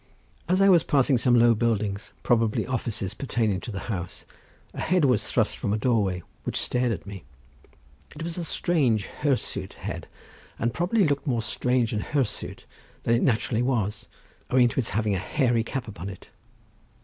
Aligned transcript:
As 0.49 0.63
I 0.63 0.69
was 0.69 0.81
passing 0.81 1.19
some 1.19 1.35
low 1.37 1.53
buildings, 1.53 2.11
probably 2.23 2.65
offices 2.65 3.13
pertaining 3.13 3.59
to 3.59 3.71
the 3.71 3.81
house, 3.81 4.25
a 4.73 4.81
head 4.81 5.05
was 5.05 5.27
thrust 5.27 5.59
from 5.59 5.73
a 5.73 5.77
doorway, 5.77 6.23
which 6.43 6.57
stared 6.59 6.91
at 6.91 7.05
me. 7.05 7.23
It 8.15 8.23
was 8.23 8.35
a 8.35 8.43
strange 8.43 9.05
hirsute 9.05 9.73
head, 9.73 10.07
and 10.57 10.73
probably 10.73 11.07
looked 11.07 11.27
more 11.27 11.43
strange 11.43 11.93
and 11.93 12.01
hirsute 12.01 12.65
than 13.03 13.13
it 13.13 13.21
naturally 13.21 13.61
was, 13.61 14.07
owing 14.49 14.69
to 14.69 14.79
its 14.79 14.89
having 14.89 15.13
a 15.13 15.19
hairy 15.19 15.63
cap 15.63 15.87
upon 15.87 16.09
it. 16.09 16.29